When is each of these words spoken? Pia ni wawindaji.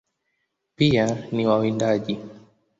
Pia 0.75 1.27
ni 1.31 1.45
wawindaji. 1.47 2.19